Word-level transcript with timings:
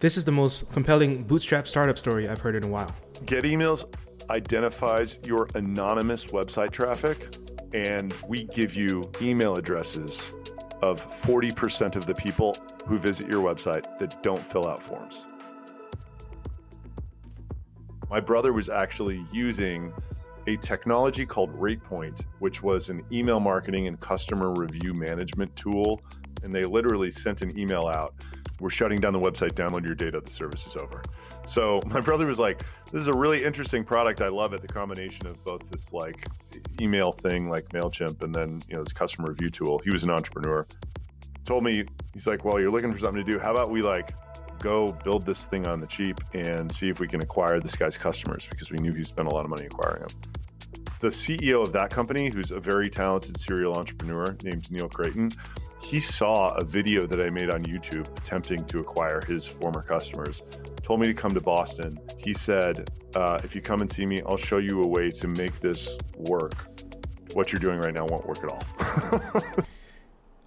This 0.00 0.16
is 0.16 0.24
the 0.24 0.30
most 0.30 0.70
compelling 0.72 1.24
bootstrap 1.24 1.66
startup 1.66 1.98
story 1.98 2.28
I've 2.28 2.40
heard 2.40 2.54
in 2.54 2.62
a 2.62 2.68
while. 2.68 2.94
GetEmails 3.24 3.84
identifies 4.30 5.18
your 5.24 5.48
anonymous 5.56 6.26
website 6.26 6.70
traffic, 6.70 7.34
and 7.74 8.14
we 8.28 8.44
give 8.44 8.76
you 8.76 9.10
email 9.20 9.56
addresses 9.56 10.30
of 10.82 11.04
40% 11.04 11.96
of 11.96 12.06
the 12.06 12.14
people 12.14 12.56
who 12.86 12.96
visit 12.96 13.26
your 13.26 13.42
website 13.42 13.98
that 13.98 14.22
don't 14.22 14.40
fill 14.46 14.68
out 14.68 14.80
forms. 14.80 15.26
My 18.08 18.20
brother 18.20 18.52
was 18.52 18.68
actually 18.68 19.26
using 19.32 19.92
a 20.46 20.56
technology 20.58 21.26
called 21.26 21.52
RatePoint, 21.58 22.24
which 22.38 22.62
was 22.62 22.88
an 22.88 23.04
email 23.10 23.40
marketing 23.40 23.88
and 23.88 23.98
customer 23.98 24.52
review 24.52 24.94
management 24.94 25.54
tool. 25.56 26.00
And 26.44 26.52
they 26.52 26.62
literally 26.62 27.10
sent 27.10 27.42
an 27.42 27.58
email 27.58 27.88
out 27.88 28.14
We're 28.60 28.70
shutting 28.70 28.98
down 28.98 29.12
the 29.12 29.20
website, 29.20 29.52
download 29.52 29.86
your 29.86 29.94
data, 29.94 30.20
the 30.20 30.30
service 30.30 30.66
is 30.66 30.76
over. 30.76 31.02
So 31.46 31.80
my 31.86 32.00
brother 32.00 32.26
was 32.26 32.38
like, 32.38 32.62
This 32.90 33.00
is 33.00 33.06
a 33.06 33.12
really 33.12 33.44
interesting 33.44 33.84
product. 33.84 34.20
I 34.20 34.28
love 34.28 34.52
it. 34.52 34.62
The 34.62 34.68
combination 34.68 35.26
of 35.26 35.42
both 35.44 35.68
this 35.70 35.92
like 35.92 36.26
email 36.80 37.12
thing 37.12 37.48
like 37.48 37.68
MailChimp 37.68 38.22
and 38.22 38.34
then, 38.34 38.60
you 38.68 38.76
know, 38.76 38.84
this 38.84 38.92
customer 38.92 39.28
review 39.28 39.50
tool. 39.50 39.80
He 39.84 39.90
was 39.90 40.02
an 40.02 40.10
entrepreneur. 40.10 40.66
Told 41.44 41.64
me, 41.64 41.84
he's 42.12 42.26
like, 42.26 42.44
Well, 42.44 42.60
you're 42.60 42.72
looking 42.72 42.92
for 42.92 42.98
something 42.98 43.24
to 43.24 43.30
do. 43.30 43.38
How 43.38 43.52
about 43.52 43.70
we 43.70 43.82
like 43.82 44.12
go 44.58 44.92
build 45.04 45.24
this 45.24 45.46
thing 45.46 45.66
on 45.66 45.80
the 45.80 45.86
cheap 45.86 46.20
and 46.34 46.72
see 46.72 46.88
if 46.88 47.00
we 47.00 47.06
can 47.06 47.22
acquire 47.22 47.60
this 47.60 47.76
guy's 47.76 47.96
customers 47.96 48.46
because 48.50 48.70
we 48.70 48.78
knew 48.78 48.92
he 48.92 49.04
spent 49.04 49.28
a 49.28 49.34
lot 49.34 49.44
of 49.44 49.50
money 49.50 49.66
acquiring 49.66 50.00
them. 50.00 50.10
The 51.00 51.08
CEO 51.08 51.62
of 51.62 51.72
that 51.72 51.90
company, 51.90 52.28
who's 52.28 52.50
a 52.50 52.58
very 52.58 52.90
talented 52.90 53.38
serial 53.38 53.74
entrepreneur 53.74 54.36
named 54.42 54.68
Neil 54.70 54.88
Creighton, 54.88 55.30
he 55.82 56.00
saw 56.00 56.54
a 56.56 56.64
video 56.64 57.06
that 57.06 57.20
I 57.20 57.30
made 57.30 57.52
on 57.52 57.64
YouTube 57.64 58.06
attempting 58.18 58.64
to 58.66 58.80
acquire 58.80 59.20
his 59.26 59.46
former 59.46 59.82
customers. 59.82 60.42
Told 60.82 61.00
me 61.00 61.06
to 61.06 61.14
come 61.14 61.32
to 61.34 61.40
Boston. 61.40 61.98
He 62.18 62.34
said, 62.34 62.90
uh, 63.14 63.38
if 63.44 63.54
you 63.54 63.60
come 63.60 63.80
and 63.80 63.90
see 63.90 64.06
me, 64.06 64.20
I'll 64.26 64.36
show 64.36 64.58
you 64.58 64.82
a 64.82 64.86
way 64.86 65.10
to 65.12 65.28
make 65.28 65.60
this 65.60 65.96
work. 66.16 66.54
What 67.34 67.52
you're 67.52 67.60
doing 67.60 67.78
right 67.78 67.94
now 67.94 68.06
won't 68.06 68.26
work 68.26 68.42
at 68.42 68.50
all. 68.50 69.64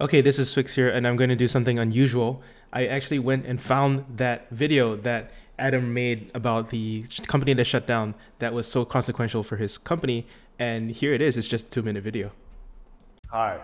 okay, 0.00 0.20
this 0.20 0.38
is 0.38 0.54
swyx 0.54 0.74
here, 0.74 0.88
and 0.88 1.06
I'm 1.06 1.16
going 1.16 1.30
to 1.30 1.36
do 1.36 1.48
something 1.48 1.78
unusual. 1.78 2.42
I 2.72 2.86
actually 2.86 3.18
went 3.18 3.46
and 3.46 3.60
found 3.60 4.04
that 4.16 4.50
video 4.50 4.96
that 4.96 5.30
Adam 5.58 5.94
made 5.94 6.30
about 6.34 6.70
the 6.70 7.04
company 7.26 7.52
that 7.54 7.64
shut 7.64 7.86
down 7.86 8.14
that 8.38 8.52
was 8.52 8.66
so 8.66 8.84
consequential 8.84 9.42
for 9.44 9.56
his 9.56 9.78
company. 9.78 10.24
And 10.58 10.90
here 10.90 11.12
it 11.12 11.20
is. 11.20 11.36
It's 11.36 11.46
just 11.46 11.68
a 11.68 11.70
two 11.70 11.82
minute 11.82 12.02
video. 12.02 12.32
Hi, 13.30 13.60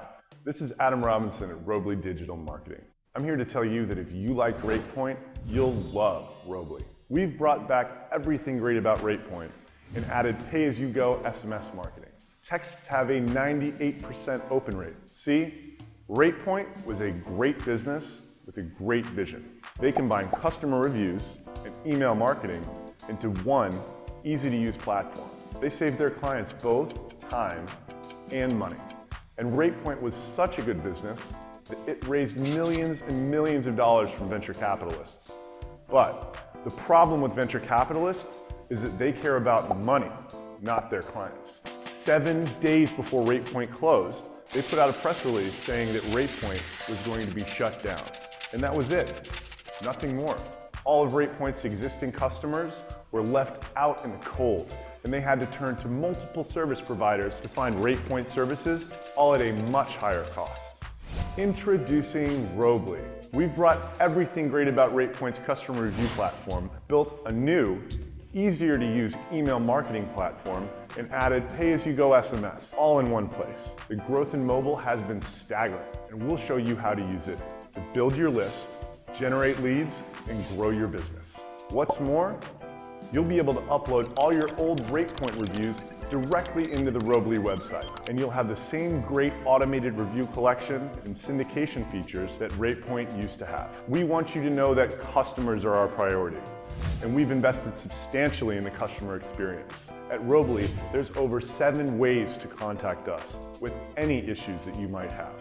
this 0.48 0.62
is 0.62 0.72
Adam 0.80 1.04
Robinson 1.04 1.50
at 1.50 1.66
Robly 1.66 1.94
Digital 1.94 2.34
Marketing. 2.34 2.80
I'm 3.14 3.22
here 3.22 3.36
to 3.36 3.44
tell 3.44 3.66
you 3.66 3.84
that 3.84 3.98
if 3.98 4.10
you 4.10 4.32
like 4.32 4.58
RatePoint, 4.62 5.18
you'll 5.46 5.74
love 5.92 6.34
Robly. 6.48 6.84
We've 7.10 7.36
brought 7.36 7.68
back 7.68 8.08
everything 8.10 8.56
great 8.56 8.78
about 8.78 8.96
RatePoint 9.00 9.50
and 9.94 10.06
added 10.06 10.36
pay 10.50 10.64
as 10.64 10.78
you 10.78 10.88
go 10.88 11.20
SMS 11.22 11.74
marketing. 11.74 12.08
Texts 12.42 12.86
have 12.86 13.10
a 13.10 13.20
98% 13.20 14.40
open 14.50 14.74
rate. 14.74 14.94
See, 15.14 15.76
RatePoint 16.08 16.86
was 16.86 17.02
a 17.02 17.10
great 17.10 17.62
business 17.66 18.22
with 18.46 18.56
a 18.56 18.62
great 18.62 19.04
vision. 19.04 19.60
They 19.78 19.92
combine 19.92 20.30
customer 20.30 20.80
reviews 20.80 21.34
and 21.66 21.74
email 21.84 22.14
marketing 22.14 22.66
into 23.10 23.28
one 23.42 23.78
easy 24.24 24.48
to 24.48 24.56
use 24.56 24.78
platform. 24.78 25.28
They 25.60 25.68
save 25.68 25.98
their 25.98 26.10
clients 26.10 26.54
both 26.54 27.18
time 27.28 27.66
and 28.32 28.58
money. 28.58 28.78
And 29.38 29.52
RatePoint 29.52 30.00
was 30.00 30.14
such 30.14 30.58
a 30.58 30.62
good 30.62 30.82
business 30.82 31.32
that 31.66 31.78
it 31.86 32.06
raised 32.08 32.36
millions 32.54 33.02
and 33.02 33.30
millions 33.30 33.66
of 33.66 33.76
dollars 33.76 34.10
from 34.10 34.28
venture 34.28 34.52
capitalists. 34.52 35.30
But 35.88 36.36
the 36.64 36.70
problem 36.70 37.20
with 37.20 37.32
venture 37.34 37.60
capitalists 37.60 38.40
is 38.68 38.82
that 38.82 38.98
they 38.98 39.12
care 39.12 39.36
about 39.36 39.78
money, 39.78 40.10
not 40.60 40.90
their 40.90 41.02
clients. 41.02 41.60
Seven 41.84 42.48
days 42.60 42.90
before 42.90 43.24
RatePoint 43.24 43.72
closed, 43.72 44.24
they 44.52 44.62
put 44.62 44.80
out 44.80 44.90
a 44.90 44.94
press 44.94 45.24
release 45.24 45.54
saying 45.54 45.92
that 45.92 46.02
RatePoint 46.04 46.88
was 46.88 46.98
going 47.06 47.24
to 47.26 47.34
be 47.34 47.44
shut 47.46 47.80
down. 47.82 48.02
And 48.52 48.60
that 48.60 48.74
was 48.74 48.90
it. 48.90 49.30
Nothing 49.84 50.16
more. 50.16 50.36
All 50.84 51.06
of 51.06 51.12
RatePoint's 51.12 51.64
existing 51.64 52.10
customers 52.10 52.82
were 53.12 53.22
left 53.22 53.62
out 53.76 54.04
in 54.04 54.10
the 54.10 54.18
cold, 54.18 54.74
and 55.08 55.14
they 55.14 55.22
had 55.22 55.40
to 55.40 55.46
turn 55.46 55.74
to 55.74 55.88
multiple 55.88 56.44
service 56.44 56.82
providers 56.82 57.40
to 57.40 57.48
find 57.48 57.74
RatePoint 57.76 58.28
services, 58.28 58.84
all 59.16 59.34
at 59.34 59.40
a 59.40 59.54
much 59.70 59.96
higher 59.96 60.24
cost. 60.24 60.60
Introducing 61.38 62.54
Robly. 62.58 63.00
We've 63.32 63.54
brought 63.56 63.98
everything 64.02 64.50
great 64.50 64.68
about 64.68 64.94
RatePoint's 64.94 65.38
customer 65.38 65.84
review 65.84 66.06
platform, 66.08 66.70
built 66.88 67.22
a 67.24 67.32
new, 67.32 67.80
easier 68.34 68.76
to 68.76 68.84
use 68.84 69.14
email 69.32 69.58
marketing 69.58 70.06
platform, 70.12 70.68
and 70.98 71.10
added 71.10 71.42
pay 71.56 71.72
as 71.72 71.86
you 71.86 71.94
go 71.94 72.10
SMS, 72.10 72.74
all 72.76 72.98
in 72.98 73.10
one 73.10 73.30
place. 73.30 73.70
The 73.88 73.96
growth 73.96 74.34
in 74.34 74.44
mobile 74.44 74.76
has 74.76 75.00
been 75.04 75.22
staggering, 75.22 75.80
and 76.10 76.22
we'll 76.22 76.36
show 76.36 76.58
you 76.58 76.76
how 76.76 76.92
to 76.92 77.00
use 77.00 77.28
it 77.28 77.38
to 77.72 77.80
build 77.94 78.14
your 78.14 78.28
list, 78.28 78.66
generate 79.18 79.58
leads, 79.60 79.94
and 80.28 80.46
grow 80.48 80.68
your 80.68 80.86
business. 80.86 81.32
What's 81.70 81.98
more, 81.98 82.38
you'll 83.12 83.24
be 83.24 83.38
able 83.38 83.54
to 83.54 83.60
upload 83.62 84.12
all 84.18 84.32
your 84.32 84.54
old 84.58 84.80
RatePoint 84.82 85.40
reviews 85.40 85.76
directly 86.10 86.72
into 86.72 86.90
the 86.90 87.00
Robly 87.00 87.38
website, 87.38 88.08
and 88.08 88.18
you'll 88.18 88.30
have 88.30 88.48
the 88.48 88.56
same 88.56 89.00
great 89.02 89.32
automated 89.44 89.94
review 89.94 90.26
collection 90.32 90.90
and 91.04 91.14
syndication 91.14 91.90
features 91.90 92.36
that 92.38 92.50
RatePoint 92.52 93.14
used 93.22 93.38
to 93.40 93.46
have. 93.46 93.70
We 93.88 94.04
want 94.04 94.34
you 94.34 94.42
to 94.42 94.50
know 94.50 94.74
that 94.74 95.00
customers 95.00 95.64
are 95.64 95.74
our 95.74 95.88
priority, 95.88 96.40
and 97.02 97.14
we've 97.14 97.30
invested 97.30 97.76
substantially 97.76 98.56
in 98.56 98.64
the 98.64 98.70
customer 98.70 99.16
experience. 99.16 99.88
At 100.10 100.24
Robly, 100.26 100.68
there's 100.92 101.10
over 101.16 101.40
seven 101.40 101.98
ways 101.98 102.38
to 102.38 102.48
contact 102.48 103.08
us 103.08 103.36
with 103.60 103.74
any 103.98 104.26
issues 104.26 104.64
that 104.64 104.76
you 104.76 104.88
might 104.88 105.12
have. 105.12 105.34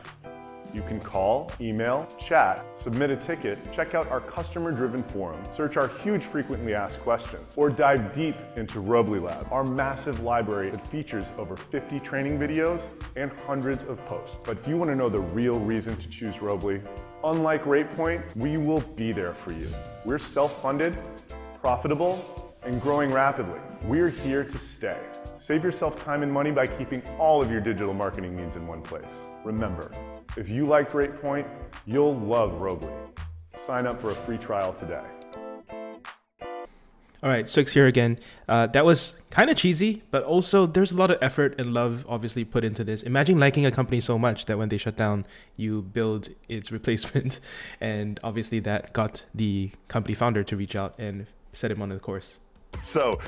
You 0.73 0.81
can 0.81 0.99
call, 0.99 1.51
email, 1.61 2.07
chat, 2.19 2.65
submit 2.75 3.09
a 3.09 3.15
ticket, 3.15 3.57
check 3.71 3.95
out 3.95 4.09
our 4.09 4.21
customer 4.21 4.71
driven 4.71 5.01
forum, 5.03 5.41
search 5.51 5.77
our 5.77 5.87
huge 5.87 6.23
frequently 6.23 6.75
asked 6.75 6.99
questions, 6.99 7.53
or 7.55 7.69
dive 7.69 8.13
deep 8.13 8.35
into 8.55 8.79
Robly 8.79 9.19
Lab, 9.19 9.47
our 9.51 9.63
massive 9.63 10.21
library 10.21 10.69
that 10.71 10.87
features 10.87 11.27
over 11.37 11.55
50 11.55 11.99
training 12.01 12.37
videos 12.37 12.87
and 13.15 13.31
hundreds 13.45 13.83
of 13.83 14.03
posts. 14.05 14.37
But 14.43 14.57
if 14.57 14.67
you 14.67 14.77
want 14.77 14.91
to 14.91 14.95
know 14.95 15.09
the 15.09 15.19
real 15.19 15.59
reason 15.59 15.95
to 15.97 16.09
choose 16.09 16.41
Robly, 16.41 16.81
unlike 17.23 17.63
RatePoint, 17.63 18.35
we 18.35 18.57
will 18.57 18.81
be 18.81 19.11
there 19.11 19.33
for 19.33 19.51
you. 19.51 19.67
We're 20.05 20.19
self 20.19 20.61
funded, 20.61 20.97
profitable, 21.61 22.47
and 22.63 22.81
growing 22.81 23.11
rapidly. 23.11 23.59
We're 23.83 24.09
here 24.09 24.43
to 24.43 24.57
stay. 24.57 24.99
Save 25.37 25.63
yourself 25.63 26.03
time 26.03 26.23
and 26.23 26.31
money 26.31 26.51
by 26.51 26.67
keeping 26.67 27.01
all 27.17 27.41
of 27.41 27.49
your 27.49 27.61
digital 27.61 27.93
marketing 27.93 28.35
needs 28.35 28.55
in 28.55 28.67
one 28.67 28.81
place. 28.81 29.09
Remember, 29.43 29.89
if 30.37 30.49
you 30.49 30.67
like 30.67 30.91
RatePoint, 30.91 31.47
you'll 31.85 32.15
love 32.15 32.61
Robly. 32.61 32.93
Sign 33.65 33.87
up 33.87 33.99
for 33.99 34.11
a 34.11 34.15
free 34.15 34.37
trial 34.37 34.71
today. 34.71 35.03
All 37.23 37.31
right, 37.31 37.45
swyx 37.45 37.71
here 37.71 37.87
again. 37.87 38.19
Uh, 38.47 38.67
that 38.67 38.85
was 38.85 39.19
kind 39.31 39.49
of 39.49 39.57
cheesy, 39.57 40.03
but 40.11 40.23
also 40.23 40.67
there's 40.67 40.91
a 40.91 40.95
lot 40.95 41.09
of 41.09 41.17
effort 41.19 41.55
and 41.59 41.73
love 41.73 42.05
obviously 42.07 42.45
put 42.45 42.63
into 42.63 42.83
this. 42.83 43.01
Imagine 43.01 43.39
liking 43.39 43.65
a 43.65 43.71
company 43.71 43.99
so 43.99 44.19
much 44.19 44.45
that 44.45 44.59
when 44.59 44.69
they 44.69 44.77
shut 44.77 44.95
down, 44.95 45.25
you 45.55 45.81
build 45.81 46.29
its 46.47 46.71
replacement. 46.77 47.39
And 47.81 48.19
obviously 48.23 48.59
that 48.61 48.93
got 48.93 49.25
the 49.33 49.71
company 49.87 50.13
founder 50.13 50.43
to 50.43 50.55
reach 50.55 50.75
out 50.75 50.93
and 50.99 51.25
set 51.53 51.71
him 51.71 51.81
on 51.81 51.89
the 51.89 51.97
course. 51.97 52.37
So, 52.83 53.19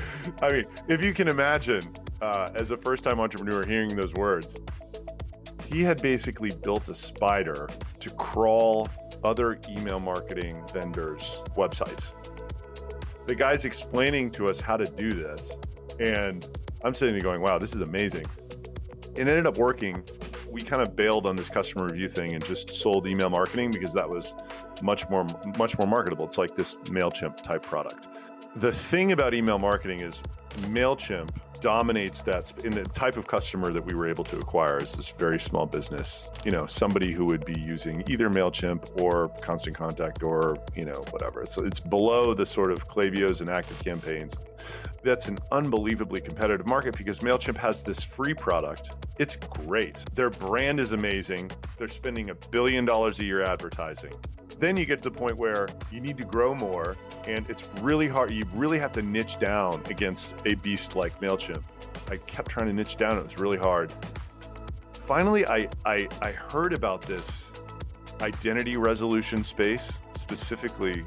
I 0.44 0.52
mean, 0.52 0.66
if 0.88 1.04
you 1.04 1.12
can 1.12 1.28
imagine, 1.28 1.82
uh, 2.22 2.52
as 2.54 2.70
a 2.70 2.78
first 2.78 3.04
time 3.04 3.20
entrepreneur 3.20 3.66
hearing 3.66 3.96
those 3.96 4.14
words, 4.14 4.56
he 5.72 5.84
had 5.84 6.02
basically 6.02 6.52
built 6.64 6.90
a 6.90 6.96
spider 6.96 7.70
to 8.00 8.10
crawl 8.12 8.88
other 9.24 9.60
email 9.70 10.00
marketing 10.00 10.62
vendors' 10.74 11.44
websites. 11.56 12.14
The 13.28 13.36
guy's 13.36 13.66
explaining 13.66 14.32
to 14.32 14.48
us 14.48 14.60
how 14.60 14.78
to 14.78 14.86
do 14.86 15.12
this, 15.12 15.56
and 16.00 16.46
I'm 16.84 16.96
sitting 16.96 17.14
there 17.14 17.22
going, 17.22 17.42
wow, 17.42 17.60
this 17.60 17.76
is 17.76 17.82
amazing. 17.82 18.26
It 19.16 19.28
ended 19.28 19.46
up 19.46 19.58
working. 19.58 20.04
We 20.52 20.62
kind 20.62 20.82
of 20.82 20.96
bailed 20.96 21.26
on 21.26 21.36
this 21.36 21.50
customer 21.50 21.86
review 21.86 22.10
thing 22.10 22.34
and 22.34 22.44
just 22.44 22.70
sold 22.70 23.08
email 23.08 23.30
marketing 23.30 23.72
because 23.72 23.94
that 23.94 24.10
was 24.10 24.34
much 24.82 25.10
more 25.10 25.26
much 25.58 25.78
more 25.78 25.88
marketable. 25.88 26.26
It's 26.26 26.38
like 26.38 26.56
this 26.56 26.76
MailChimp 26.86 27.44
type 27.44 27.64
product. 27.64 28.08
The 28.56 28.72
thing 28.72 29.12
about 29.12 29.34
email 29.36 29.60
marketing 29.60 30.02
is 30.02 30.24
MailChimp 30.62 31.30
dominates 31.60 32.24
that 32.24 32.66
in 32.66 32.72
the 32.72 32.84
type 32.84 33.18
of 33.18 33.28
customer 33.28 33.72
that 33.72 33.86
we 33.86 33.94
were 33.94 34.10
able 34.10 34.24
to 34.24 34.38
acquire 34.38 34.82
is 34.82 34.94
this 34.94 35.10
very 35.10 35.40
small 35.40 35.66
business, 35.66 36.32
you 36.44 36.52
know, 36.52 36.66
somebody 36.66 37.12
who 37.12 37.26
would 37.26 37.46
be 37.46 37.60
using 37.60 38.04
either 38.10 38.30
MailChimp 38.30 39.02
or 39.02 39.30
Constant 39.42 39.76
Contact 39.76 40.24
or, 40.24 40.56
you 40.76 40.86
know, 40.86 41.06
whatever. 41.12 41.46
So 41.46 41.64
it's 41.64 41.80
below 41.80 42.34
the 42.34 42.46
sort 42.46 42.72
of 42.72 42.88
Klaviyo's 42.88 43.42
and 43.42 43.50
Active 43.50 43.78
Campaigns. 43.80 44.36
That's 45.02 45.28
an 45.28 45.38
unbelievably 45.52 46.22
competitive 46.22 46.68
market 46.68 46.98
because 46.98 47.20
MailChimp 47.20 47.58
has 47.58 47.84
this 47.84 48.04
free 48.04 48.34
product. 48.34 48.92
It's 49.18 49.36
great. 49.36 50.04
Their 50.14 50.30
brand 50.30 50.80
is 50.80 50.92
amazing. 50.92 51.52
They're 51.78 51.88
spending 51.88 52.32
a 52.32 52.36
billion 52.36 52.86
dollars 52.86 53.20
a 53.20 53.26
year 53.26 53.44
advertising. 53.44 54.12
Then 54.60 54.76
you 54.76 54.86
get 54.86 55.02
to 55.04 55.10
the 55.10 55.16
point 55.16 55.38
where 55.38 55.68
you 55.90 56.02
need 56.02 56.18
to 56.18 56.26
grow 56.26 56.54
more 56.54 56.98
And 57.26 57.50
it's 57.50 57.70
really 57.82 58.08
hard. 58.08 58.32
You 58.32 58.44
really 58.54 58.80
have 58.80 58.92
to 58.94 59.02
niche 59.02 59.40
down 59.40 59.82
against 59.86 60.36
a 60.46 60.56
beast 60.56 60.96
like 60.96 61.20
MailChimp. 61.22 61.64
I 62.10 62.18
kept 62.18 62.50
trying 62.50 62.68
to 62.68 62.74
niche 62.74 62.98
down. 62.98 63.18
It 63.18 63.24
was 63.24 63.40
really 63.40 63.58
hard. 63.58 63.94
Finally, 65.06 65.46
I, 65.46 65.70
I, 65.86 66.08
I 66.22 66.32
heard 66.32 66.74
about 66.74 67.02
this 67.02 67.52
identity 68.22 68.78
resolution 68.78 69.44
space, 69.44 70.00
specifically 70.18 71.06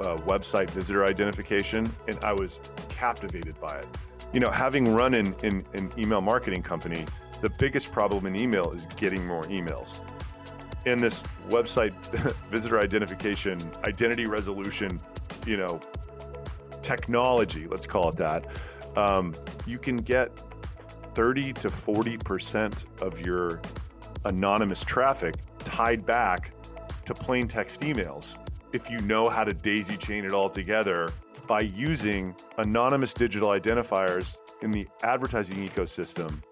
uh, 0.00 0.16
website 0.18 0.70
visitor 0.70 1.04
identification, 1.04 1.90
and 2.08 2.18
I 2.22 2.32
was 2.32 2.58
captivated 2.88 3.60
by 3.60 3.78
it. 3.78 3.86
You 4.32 4.40
know, 4.40 4.50
having 4.50 4.94
run 4.94 5.14
in, 5.14 5.34
an 5.42 5.90
email 5.98 6.20
marketing 6.20 6.62
company, 6.62 7.04
the 7.40 7.50
biggest 7.50 7.92
problem 7.92 8.26
in 8.26 8.36
email 8.36 8.70
is 8.72 8.86
getting 8.96 9.26
more 9.26 9.42
emails. 9.44 10.00
In 10.86 10.98
this 10.98 11.22
website 11.48 11.92
visitor 12.50 12.78
identification, 12.78 13.58
identity 13.84 14.26
resolution, 14.26 15.00
you 15.46 15.56
know, 15.56 15.80
technology, 16.82 17.66
let's 17.66 17.86
call 17.86 18.08
it 18.10 18.16
that, 18.16 18.46
um, 18.96 19.34
you 19.66 19.78
can 19.78 19.96
get 19.96 20.42
30 21.14 21.52
to 21.54 21.68
40% 21.68 23.02
of 23.02 23.24
your 23.26 23.60
anonymous 24.24 24.82
traffic 24.82 25.34
tied 25.58 26.04
back 26.06 26.52
to 27.06 27.14
plain 27.14 27.48
text 27.48 27.80
emails 27.80 28.38
if 28.72 28.90
you 28.90 28.98
know 28.98 29.28
how 29.28 29.44
to 29.44 29.52
daisy 29.52 29.96
chain 29.96 30.24
it 30.24 30.32
all 30.32 30.48
together 30.48 31.08
by 31.46 31.60
using 31.60 32.34
anonymous 32.58 33.12
digital 33.12 33.48
identifiers 33.48 34.38
in 34.62 34.70
the 34.70 34.86
advertising 35.02 35.66
ecosystem 35.66 36.42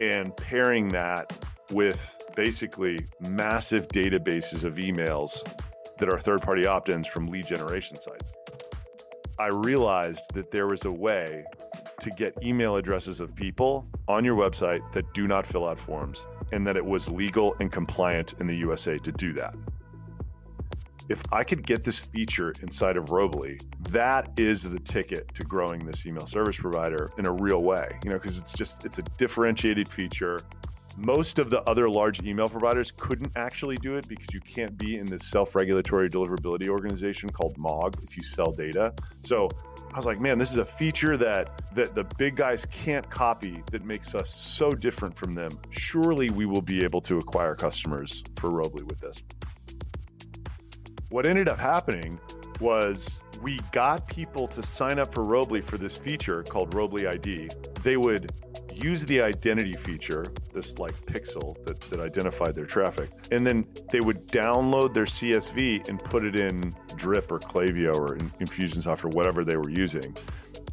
and 0.00 0.36
pairing 0.36 0.88
that 0.88 1.32
with 1.72 2.16
basically 2.36 2.98
massive 3.30 3.88
databases 3.88 4.64
of 4.64 4.74
emails 4.74 5.42
that 5.98 6.12
are 6.12 6.18
third 6.18 6.42
party 6.42 6.66
opt 6.66 6.88
ins 6.88 7.06
from 7.06 7.26
lead 7.26 7.46
generation 7.46 7.96
sites. 7.96 8.32
I 9.38 9.48
realized 9.48 10.32
that 10.34 10.50
there 10.50 10.66
was 10.66 10.84
a 10.84 10.92
way 10.92 11.44
to 12.00 12.10
get 12.10 12.34
email 12.42 12.76
addresses 12.76 13.18
of 13.18 13.34
people 13.34 13.86
on 14.06 14.24
your 14.24 14.36
website 14.36 14.80
that 14.92 15.12
do 15.14 15.26
not 15.26 15.46
fill 15.46 15.66
out 15.66 15.78
forms 15.78 16.26
and 16.52 16.66
that 16.66 16.76
it 16.76 16.84
was 16.84 17.08
legal 17.08 17.56
and 17.58 17.72
compliant 17.72 18.34
in 18.38 18.46
the 18.46 18.56
USA 18.56 18.98
to 18.98 19.10
do 19.10 19.32
that. 19.32 19.54
If 21.08 21.22
I 21.32 21.44
could 21.44 21.66
get 21.66 21.84
this 21.84 21.98
feature 21.98 22.54
inside 22.62 22.96
of 22.96 23.10
Robly, 23.10 23.60
that 23.90 24.30
is 24.38 24.62
the 24.62 24.78
ticket 24.78 25.34
to 25.34 25.42
growing 25.42 25.80
this 25.80 26.06
email 26.06 26.26
service 26.26 26.56
provider 26.56 27.10
in 27.18 27.26
a 27.26 27.32
real 27.32 27.62
way, 27.62 27.88
you 28.04 28.10
know, 28.10 28.16
because 28.16 28.38
it's 28.38 28.54
just 28.54 28.86
it's 28.86 28.98
a 28.98 29.02
differentiated 29.18 29.88
feature 29.88 30.38
most 30.96 31.38
of 31.38 31.50
the 31.50 31.62
other 31.62 31.88
large 31.88 32.22
email 32.22 32.48
providers 32.48 32.92
couldn't 32.96 33.32
actually 33.36 33.76
do 33.76 33.96
it 33.96 34.06
because 34.08 34.26
you 34.32 34.40
can't 34.40 34.76
be 34.78 34.98
in 34.98 35.06
this 35.06 35.26
self-regulatory 35.26 36.08
deliverability 36.08 36.68
organization 36.68 37.28
called 37.28 37.56
MOG 37.58 37.96
if 38.02 38.16
you 38.16 38.22
sell 38.22 38.52
data. 38.52 38.92
So 39.22 39.48
I 39.92 39.96
was 39.96 40.06
like, 40.06 40.20
man, 40.20 40.38
this 40.38 40.50
is 40.50 40.58
a 40.58 40.64
feature 40.64 41.16
that 41.16 41.60
that 41.74 41.94
the 41.94 42.04
big 42.16 42.36
guys 42.36 42.66
can't 42.66 43.08
copy 43.10 43.62
that 43.72 43.84
makes 43.84 44.14
us 44.14 44.32
so 44.32 44.70
different 44.70 45.16
from 45.16 45.34
them. 45.34 45.50
Surely 45.70 46.30
we 46.30 46.46
will 46.46 46.62
be 46.62 46.84
able 46.84 47.00
to 47.02 47.18
acquire 47.18 47.54
customers 47.54 48.22
for 48.36 48.50
Robly 48.50 48.84
with 48.84 49.00
this. 49.00 49.24
What 51.14 51.26
ended 51.26 51.48
up 51.48 51.60
happening 51.60 52.18
was 52.60 53.22
we 53.40 53.60
got 53.70 54.08
people 54.08 54.48
to 54.48 54.64
sign 54.64 54.98
up 54.98 55.14
for 55.14 55.22
Robly 55.22 55.60
for 55.60 55.78
this 55.78 55.96
feature 55.96 56.42
called 56.42 56.74
Robly 56.74 57.06
ID. 57.06 57.50
They 57.84 57.96
would 57.96 58.32
use 58.74 59.04
the 59.04 59.22
identity 59.22 59.74
feature, 59.74 60.26
this 60.52 60.76
like 60.80 61.00
pixel 61.06 61.64
that, 61.66 61.80
that 61.82 62.00
identified 62.00 62.56
their 62.56 62.64
traffic, 62.64 63.10
and 63.30 63.46
then 63.46 63.64
they 63.92 64.00
would 64.00 64.26
download 64.26 64.92
their 64.92 65.04
CSV 65.04 65.88
and 65.88 66.00
put 66.00 66.24
it 66.24 66.34
in 66.34 66.74
Drip 66.96 67.30
or 67.30 67.38
Klaviyo 67.38 67.94
or 67.94 68.16
in 68.16 68.28
Infusionsoft 68.40 69.04
or 69.04 69.08
whatever 69.10 69.44
they 69.44 69.56
were 69.56 69.70
using, 69.70 70.16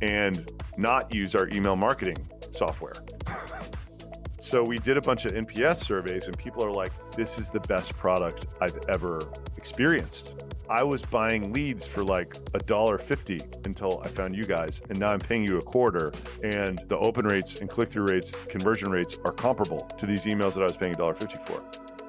and 0.01 0.51
not 0.75 1.13
use 1.13 1.35
our 1.35 1.49
email 1.49 1.75
marketing 1.75 2.17
software. 2.51 2.95
so 4.41 4.63
we 4.63 4.79
did 4.79 4.97
a 4.97 5.01
bunch 5.01 5.25
of 5.25 5.33
NPS 5.33 5.85
surveys, 5.85 6.25
and 6.25 6.35
people 6.35 6.65
are 6.65 6.73
like, 6.73 6.91
"This 7.11 7.37
is 7.37 7.51
the 7.51 7.59
best 7.59 7.95
product 7.95 8.47
I've 8.59 8.79
ever 8.89 9.31
experienced." 9.61 10.43
I 10.69 10.83
was 10.83 11.01
buying 11.01 11.51
leads 11.51 11.85
for 11.85 12.01
like 12.03 12.35
a 12.53 12.59
dollar 12.59 12.97
fifty 12.97 13.41
until 13.65 14.01
I 14.05 14.07
found 14.07 14.35
you 14.35 14.45
guys, 14.45 14.81
and 14.89 14.97
now 14.97 15.11
I'm 15.11 15.19
paying 15.19 15.43
you 15.43 15.57
a 15.57 15.61
quarter. 15.61 16.13
And 16.43 16.81
the 16.87 16.97
open 16.97 17.27
rates 17.27 17.59
and 17.59 17.69
click 17.69 17.89
through 17.89 18.07
rates, 18.07 18.35
conversion 18.47 18.89
rates 18.89 19.19
are 19.25 19.33
comparable 19.33 19.81
to 19.99 20.05
these 20.05 20.23
emails 20.23 20.53
that 20.53 20.61
I 20.61 20.69
was 20.71 20.77
paying 20.77 20.93
a 20.93 20.97
dollar 20.97 21.13
fifty 21.13 21.37
for. 21.45 21.61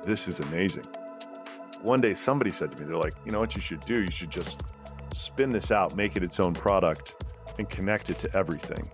This 0.06 0.28
is 0.28 0.40
amazing. 0.40 0.86
One 1.82 2.00
day, 2.00 2.14
somebody 2.14 2.52
said 2.52 2.70
to 2.70 2.78
me, 2.78 2.84
"They're 2.86 2.96
like, 2.96 3.14
you 3.26 3.32
know 3.32 3.40
what 3.40 3.56
you 3.56 3.60
should 3.60 3.80
do? 3.80 4.00
You 4.00 4.12
should 4.12 4.30
just 4.30 4.62
spin 5.12 5.50
this 5.50 5.72
out, 5.72 5.96
make 5.96 6.16
it 6.16 6.22
its 6.22 6.38
own 6.38 6.54
product, 6.54 7.16
and 7.58 7.68
connect 7.68 8.10
it 8.10 8.18
to 8.20 8.36
everything." 8.36 8.88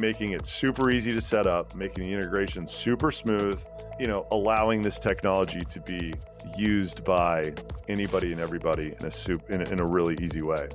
Making 0.00 0.32
it 0.32 0.46
super 0.46 0.90
easy 0.90 1.12
to 1.12 1.20
set 1.20 1.46
up, 1.46 1.74
making 1.74 2.08
the 2.08 2.12
integration 2.12 2.66
super 2.66 3.12
smooth, 3.12 3.60
you 3.98 4.06
know, 4.06 4.26
allowing 4.30 4.80
this 4.80 4.98
technology 4.98 5.60
to 5.68 5.80
be 5.80 6.12
used 6.56 7.04
by 7.04 7.52
anybody 7.88 8.32
and 8.32 8.40
everybody 8.40 8.94
in 8.98 9.06
a 9.06 9.10
soup 9.10 9.50
in 9.50 9.60
a, 9.60 9.70
in 9.70 9.80
a 9.80 9.86
really 9.86 10.16
easy 10.20 10.42
way. 10.42 10.66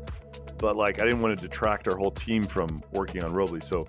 But 0.58 0.76
like, 0.76 1.02
I 1.02 1.06
didn't 1.06 1.22
want 1.22 1.38
to 1.38 1.48
detract 1.48 1.88
our 1.88 1.98
whole 1.98 2.12
team 2.12 2.44
from 2.44 2.82
working 2.92 3.24
on 3.24 3.34
Robly, 3.34 3.60
so 3.60 3.88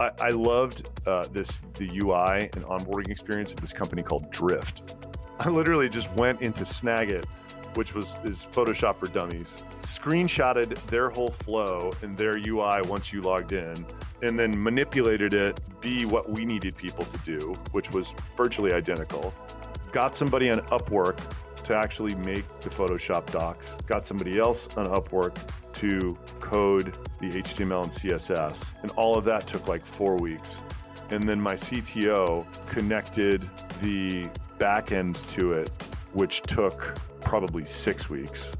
I, 0.00 0.10
I 0.20 0.30
loved 0.30 0.88
uh, 1.06 1.28
this 1.28 1.60
the 1.74 1.86
UI 2.02 2.50
and 2.54 2.64
onboarding 2.64 3.10
experience 3.10 3.52
of 3.52 3.60
this 3.60 3.72
company 3.72 4.02
called 4.02 4.30
Drift. 4.32 4.96
I 5.38 5.48
literally 5.48 5.88
just 5.88 6.10
went 6.14 6.42
into 6.42 6.62
Snagit 6.62 7.24
which 7.74 7.94
was 7.94 8.16
is 8.24 8.46
Photoshop 8.50 8.96
for 8.96 9.06
Dummies, 9.06 9.64
screenshotted 9.78 10.74
their 10.86 11.10
whole 11.10 11.30
flow 11.30 11.90
and 12.02 12.16
their 12.16 12.36
UI 12.36 12.82
once 12.82 13.12
you 13.12 13.20
logged 13.22 13.52
in, 13.52 13.86
and 14.22 14.38
then 14.38 14.62
manipulated 14.62 15.34
it 15.34 15.60
be 15.80 16.04
what 16.04 16.30
we 16.30 16.44
needed 16.44 16.76
people 16.76 17.04
to 17.04 17.18
do, 17.18 17.54
which 17.72 17.90
was 17.92 18.14
virtually 18.36 18.72
identical. 18.72 19.32
Got 19.92 20.14
somebody 20.14 20.50
on 20.50 20.60
Upwork 20.66 21.18
to 21.64 21.76
actually 21.76 22.14
make 22.16 22.46
the 22.60 22.70
Photoshop 22.70 23.30
docs, 23.30 23.76
got 23.86 24.06
somebody 24.06 24.38
else 24.38 24.68
on 24.76 24.86
Upwork 24.86 25.36
to 25.74 26.16
code 26.40 26.94
the 27.20 27.30
HTML 27.30 27.84
and 27.84 27.92
CSS. 27.92 28.64
And 28.82 28.90
all 28.92 29.16
of 29.16 29.24
that 29.24 29.46
took 29.46 29.68
like 29.68 29.84
four 29.84 30.16
weeks. 30.16 30.62
And 31.10 31.28
then 31.28 31.40
my 31.40 31.54
CTO 31.54 32.44
connected 32.66 33.48
the 33.80 34.28
backend 34.58 35.26
to 35.28 35.52
it, 35.54 35.70
which 36.12 36.42
took 36.42 36.98
probably 37.20 37.64
six 37.64 38.10
weeks. 38.10 38.52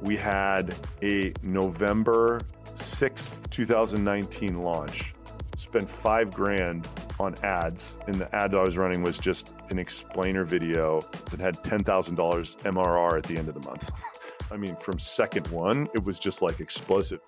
We 0.00 0.16
had 0.16 0.74
a 1.02 1.32
November 1.42 2.40
6th, 2.76 3.48
2019 3.50 4.60
launch. 4.60 5.14
Spent 5.56 5.88
five 5.88 6.30
grand 6.32 6.88
on 7.18 7.34
ads, 7.42 7.94
and 8.06 8.16
the 8.16 8.34
ad 8.34 8.54
I 8.54 8.62
was 8.62 8.76
running 8.76 9.02
was 9.02 9.18
just 9.18 9.54
an 9.70 9.78
explainer 9.78 10.44
video 10.44 11.00
that 11.30 11.40
had 11.40 11.54
$10,000 11.56 11.84
MRR 11.84 13.18
at 13.18 13.24
the 13.24 13.38
end 13.38 13.48
of 13.48 13.54
the 13.54 13.66
month. 13.66 13.90
I 14.52 14.56
mean, 14.56 14.76
from 14.76 14.98
second 14.98 15.46
one, 15.48 15.86
it 15.94 16.04
was 16.04 16.18
just 16.18 16.42
like 16.42 16.60
explosive. 16.60 17.20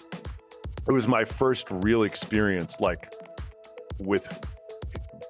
It 0.88 0.92
was 0.92 1.08
my 1.08 1.24
first 1.24 1.68
real 1.70 2.02
experience, 2.02 2.80
like 2.80 3.12
with 3.98 4.44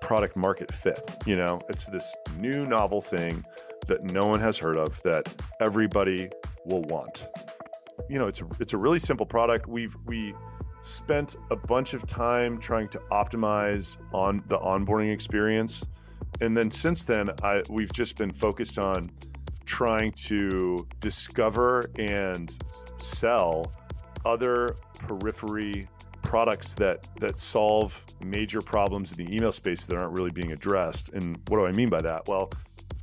product 0.00 0.36
market 0.36 0.72
fit. 0.74 0.98
You 1.26 1.36
know, 1.36 1.60
it's 1.68 1.86
this 1.86 2.14
new 2.38 2.66
novel 2.66 3.00
thing 3.00 3.44
that 3.86 4.04
no 4.04 4.26
one 4.26 4.40
has 4.40 4.56
heard 4.56 4.76
of 4.76 5.00
that 5.02 5.32
everybody 5.60 6.28
will 6.64 6.82
want. 6.82 7.26
You 8.08 8.18
know, 8.18 8.26
it's 8.26 8.40
a, 8.40 8.46
it's 8.60 8.72
a 8.72 8.76
really 8.76 8.98
simple 8.98 9.26
product. 9.26 9.66
We've 9.66 9.96
we 10.04 10.34
spent 10.82 11.36
a 11.50 11.56
bunch 11.56 11.94
of 11.94 12.06
time 12.06 12.58
trying 12.58 12.88
to 12.90 12.98
optimize 13.10 13.96
on 14.12 14.42
the 14.48 14.58
onboarding 14.58 15.12
experience, 15.12 15.84
and 16.40 16.56
then 16.56 16.70
since 16.70 17.04
then, 17.04 17.28
I 17.42 17.62
we've 17.70 17.92
just 17.92 18.16
been 18.16 18.30
focused 18.30 18.78
on 18.78 19.10
trying 19.64 20.12
to 20.12 20.86
discover 21.00 21.90
and 21.98 22.56
sell 22.98 23.72
other 24.24 24.76
periphery 24.98 25.88
products 26.22 26.74
that 26.74 27.08
that 27.16 27.40
solve 27.40 28.04
major 28.24 28.60
problems 28.60 29.16
in 29.16 29.24
the 29.24 29.34
email 29.34 29.52
space 29.52 29.84
that 29.86 29.96
aren't 29.96 30.12
really 30.12 30.30
being 30.30 30.52
addressed. 30.52 31.10
And 31.10 31.38
what 31.48 31.58
do 31.58 31.66
I 31.66 31.72
mean 31.72 31.88
by 31.88 32.02
that? 32.02 32.28
Well, 32.28 32.50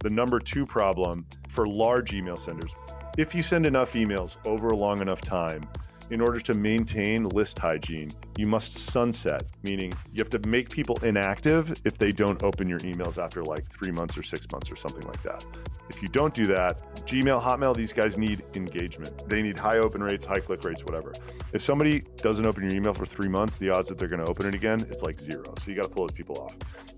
the 0.03 0.09
number 0.09 0.39
two 0.39 0.65
problem 0.65 1.25
for 1.47 1.67
large 1.67 2.13
email 2.13 2.35
senders. 2.35 2.71
If 3.17 3.33
you 3.33 3.41
send 3.41 3.65
enough 3.65 3.93
emails 3.93 4.35
over 4.45 4.67
a 4.67 4.75
long 4.75 5.01
enough 5.01 5.21
time, 5.21 5.61
in 6.09 6.19
order 6.19 6.39
to 6.39 6.53
maintain 6.53 7.23
list 7.29 7.57
hygiene, 7.57 8.09
you 8.37 8.45
must 8.45 8.75
sunset, 8.75 9.43
meaning 9.63 9.93
you 10.11 10.19
have 10.19 10.29
to 10.29 10.47
make 10.47 10.69
people 10.69 10.97
inactive 11.01 11.81
if 11.85 11.97
they 11.97 12.11
don't 12.11 12.43
open 12.43 12.67
your 12.67 12.79
emails 12.79 13.17
after 13.17 13.43
like 13.43 13.65
three 13.71 13.91
months 13.91 14.17
or 14.17 14.23
six 14.23 14.45
months 14.51 14.69
or 14.69 14.75
something 14.75 15.05
like 15.07 15.23
that. 15.23 15.45
If 15.89 16.01
you 16.01 16.07
don't 16.09 16.33
do 16.33 16.45
that, 16.47 16.95
Gmail, 17.05 17.41
Hotmail, 17.41 17.75
these 17.75 17.93
guys 17.93 18.17
need 18.17 18.43
engagement. 18.55 19.27
They 19.29 19.41
need 19.41 19.57
high 19.57 19.77
open 19.77 20.03
rates, 20.03 20.25
high 20.25 20.39
click 20.39 20.63
rates, 20.63 20.83
whatever. 20.83 21.13
If 21.53 21.61
somebody 21.61 22.03
doesn't 22.17 22.45
open 22.45 22.63
your 22.63 22.73
email 22.73 22.93
for 22.93 23.05
three 23.05 23.29
months, 23.29 23.57
the 23.57 23.69
odds 23.69 23.89
that 23.89 23.97
they're 23.97 24.07
going 24.07 24.23
to 24.23 24.29
open 24.29 24.45
it 24.45 24.55
again, 24.55 24.85
it's 24.89 25.03
like 25.03 25.19
zero. 25.19 25.53
So 25.59 25.71
you 25.71 25.75
got 25.75 25.83
to 25.83 25.89
pull 25.89 26.07
those 26.07 26.15
people 26.15 26.37
off. 26.39 26.55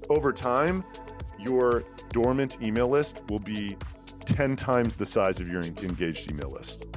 Over 0.09 0.31
time, 0.31 0.83
your 1.45 1.83
dormant 2.09 2.57
email 2.61 2.89
list 2.89 3.21
will 3.29 3.39
be 3.39 3.77
10 4.25 4.55
times 4.55 4.95
the 4.95 5.05
size 5.05 5.39
of 5.39 5.47
your 5.47 5.61
engaged 5.61 6.31
email 6.31 6.51
list. 6.51 6.87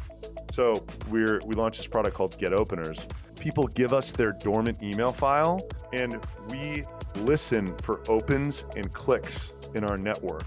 So 0.50 0.84
we're 1.08 1.40
we 1.44 1.54
launched 1.54 1.78
this 1.78 1.86
product 1.86 2.16
called 2.16 2.36
Get 2.38 2.52
Openers. 2.52 3.06
People 3.38 3.68
give 3.68 3.92
us 3.92 4.10
their 4.10 4.32
dormant 4.32 4.82
email 4.82 5.12
file, 5.12 5.68
and 5.92 6.20
we 6.50 6.84
listen 7.18 7.76
for 7.78 8.02
opens 8.08 8.64
and 8.74 8.92
clicks 8.92 9.52
in 9.74 9.84
our 9.84 9.96
network. 9.96 10.44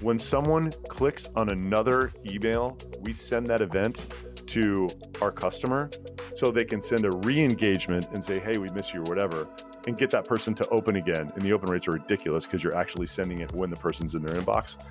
When 0.00 0.18
someone 0.18 0.72
clicks 0.88 1.28
on 1.36 1.50
another 1.50 2.12
email, 2.28 2.76
we 3.02 3.12
send 3.12 3.46
that 3.46 3.60
event 3.60 4.08
to 4.46 4.88
our 5.20 5.30
customer 5.30 5.90
so 6.34 6.50
they 6.50 6.64
can 6.64 6.82
send 6.82 7.04
a 7.04 7.10
re-engagement 7.10 8.08
and 8.12 8.22
say, 8.22 8.38
"Hey, 8.38 8.58
we 8.58 8.68
miss 8.70 8.92
you" 8.92 9.00
or 9.00 9.04
whatever, 9.04 9.46
and 9.86 9.96
get 9.96 10.10
that 10.10 10.24
person 10.24 10.54
to 10.54 10.68
open 10.68 10.96
again. 10.96 11.32
And 11.34 11.42
the 11.42 11.52
open 11.52 11.70
rates 11.70 11.86
are 11.88 11.92
ridiculous 11.92 12.44
because 12.44 12.62
you're 12.62 12.76
actually 12.76 13.06
sending 13.06 13.40
it 13.40 13.52
when 13.52 13.70
the 13.70 13.76
person's 13.76 14.14
in 14.14 14.22
their 14.22 14.40
inbox. 14.40 14.84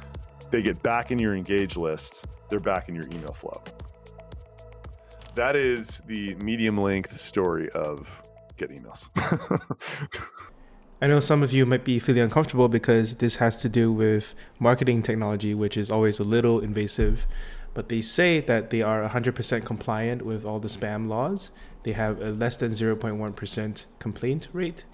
They 0.51 0.61
get 0.61 0.81
back 0.83 1.11
in 1.11 1.19
your 1.19 1.35
engage 1.35 1.75
list. 1.75 2.25
They're 2.49 2.59
back 2.59 2.89
in 2.89 2.95
your 2.95 3.05
email 3.05 3.33
flow. 3.33 3.61
That 5.35 5.55
is 5.55 6.01
the 6.07 6.35
medium 6.35 6.77
length 6.77 7.19
story 7.19 7.69
of 7.71 8.07
GetEmails. 8.57 9.09
I 11.01 11.07
know 11.07 11.19
some 11.19 11.43
of 11.43 11.51
you 11.51 11.65
might 11.65 11.83
be 11.83 11.99
feeling 11.99 12.21
uncomfortable 12.21 12.69
because 12.69 13.15
this 13.15 13.35
has 13.35 13.61
to 13.61 13.69
do 13.69 13.91
with 13.91 14.33
marketing 14.59 15.03
technology, 15.03 15.53
which 15.53 15.75
is 15.75 15.91
always 15.91 16.19
a 16.19 16.23
little 16.23 16.61
invasive. 16.61 17.27
But 17.73 17.89
they 17.89 17.99
say 17.99 18.39
that 18.39 18.69
they 18.69 18.81
are 18.81 19.07
100% 19.07 19.65
compliant 19.65 20.21
with 20.21 20.45
all 20.45 20.59
the 20.59 20.69
spam 20.69 21.09
laws. 21.09 21.51
They 21.85 21.91
have 21.93 22.19
a 22.19 22.31
less 22.31 22.57
than 22.57 22.71
0.1% 22.71 23.85
complaint 23.99 24.47
rate, 24.53 24.85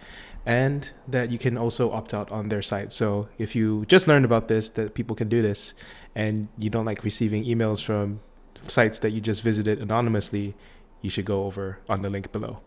and 0.45 0.91
that 1.07 1.31
you 1.31 1.37
can 1.37 1.57
also 1.57 1.89
opt 1.91 2.13
out 2.13 2.29
on 2.29 2.49
their 2.49 2.61
site. 2.61 2.91
So 2.91 3.29
if 3.37 3.55
you 3.55 3.85
just 3.87 4.09
learned 4.09 4.25
about 4.25 4.49
this, 4.49 4.67
that 4.71 4.93
people 4.93 5.15
can 5.15 5.29
do 5.29 5.41
this, 5.41 5.73
and 6.13 6.49
you 6.57 6.69
don't 6.69 6.85
like 6.85 7.05
receiving 7.05 7.45
emails 7.45 7.81
from 7.81 8.19
sites 8.67 8.99
that 8.99 9.11
you 9.11 9.21
just 9.21 9.41
visited 9.41 9.79
anonymously, 9.79 10.53
you 11.01 11.09
should 11.09 11.25
go 11.25 11.45
over 11.45 11.79
on 11.87 12.01
the 12.01 12.09
link 12.09 12.33
below. 12.33 12.59